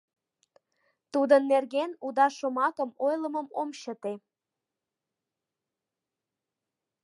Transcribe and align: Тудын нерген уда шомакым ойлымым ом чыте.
Тудын 1.13 1.43
нерген 1.51 1.91
уда 2.07 2.27
шомакым 2.37 2.89
ойлымым 3.05 3.47
ом 3.61 3.69
чыте. 3.81 4.13